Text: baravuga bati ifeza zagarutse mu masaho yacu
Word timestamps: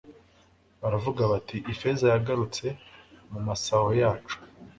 baravuga 0.81 1.21
bati 1.31 1.57
ifeza 1.73 2.01
zagarutse 2.11 2.65
mu 3.31 3.39
masaho 3.47 3.89
yacu 4.01 4.37